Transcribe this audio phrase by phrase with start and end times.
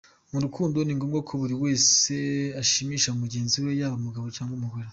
[0.31, 2.13] Mu rukundo ni ngombwa ko buri wese
[2.61, 4.87] ashimisha mugenzi we yaba umugabo cyangwa umugore.